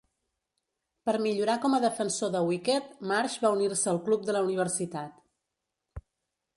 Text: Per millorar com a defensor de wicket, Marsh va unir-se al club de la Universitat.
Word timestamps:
Per 1.09 1.13
millorar 1.25 1.57
com 1.65 1.75
a 1.77 1.81
defensor 1.83 2.33
de 2.37 2.43
wicket, 2.49 2.89
Marsh 3.13 3.39
va 3.45 3.55
unir-se 3.59 3.93
al 3.95 4.03
club 4.09 4.27
de 4.31 4.39
la 4.39 4.43
Universitat. 4.51 6.07